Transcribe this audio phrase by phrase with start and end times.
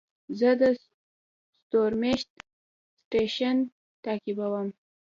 [0.39, 0.61] زه د
[1.61, 2.29] ستورمېشت
[2.99, 3.57] سټېشن
[4.03, 4.67] تعقیبوم.